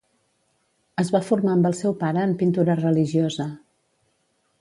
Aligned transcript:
Es 1.03 1.11
va 1.15 1.21
formar 1.27 1.51
amb 1.55 1.69
el 1.71 1.75
seu 1.79 1.95
pare 1.99 2.23
en 2.29 2.33
pintura 2.39 2.79
religiosa. 2.81 3.47